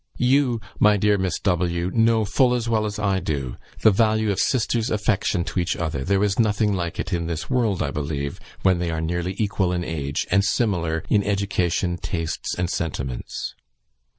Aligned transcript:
"You, 0.17 0.59
my 0.79 0.97
dear 0.97 1.19
Miss 1.19 1.37
W, 1.41 1.91
know, 1.93 2.25
full 2.25 2.55
as 2.55 2.67
well 2.67 2.87
as 2.87 2.97
I 2.97 3.19
do, 3.19 3.55
the 3.81 3.91
value 3.91 4.31
of 4.31 4.39
sisters' 4.39 4.89
affection 4.89 5.43
to 5.43 5.59
each 5.59 5.75
other; 5.75 6.03
there 6.03 6.23
is 6.23 6.39
nothing 6.39 6.73
like 6.73 6.99
it 6.99 7.13
in 7.13 7.27
this 7.27 7.51
world, 7.51 7.83
I 7.83 7.91
believe, 7.91 8.39
when 8.63 8.79
they 8.79 8.89
are 8.89 8.99
nearly 8.99 9.35
equal 9.37 9.71
in 9.71 9.83
age, 9.83 10.25
and 10.31 10.43
similar 10.43 11.03
in 11.11 11.21
education, 11.21 11.97
tastes, 11.99 12.55
and 12.57 12.67
sentiments. 12.67 13.53